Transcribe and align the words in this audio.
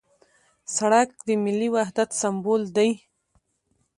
سړک 0.75 1.09
د 1.27 1.29
ملي 1.43 1.69
وحدت 1.75 2.09
سمبول 2.21 2.63
دی. 2.77 2.89